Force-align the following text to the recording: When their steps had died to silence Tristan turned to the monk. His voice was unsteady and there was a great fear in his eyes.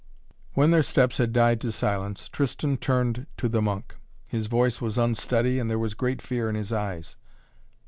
When 0.55 0.71
their 0.71 0.81
steps 0.81 1.17
had 1.19 1.31
died 1.31 1.61
to 1.61 1.71
silence 1.71 2.27
Tristan 2.27 2.77
turned 2.77 3.27
to 3.37 3.47
the 3.47 3.61
monk. 3.61 3.93
His 4.25 4.47
voice 4.47 4.81
was 4.81 4.97
unsteady 4.97 5.59
and 5.59 5.69
there 5.69 5.77
was 5.77 5.93
a 5.93 5.97
great 5.97 6.23
fear 6.23 6.49
in 6.49 6.55
his 6.55 6.73
eyes. 6.73 7.17